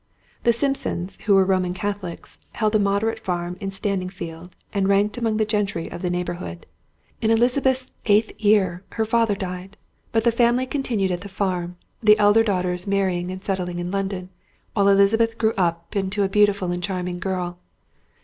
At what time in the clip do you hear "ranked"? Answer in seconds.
4.89-5.15